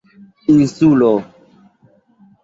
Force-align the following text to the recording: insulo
insulo 0.53 1.11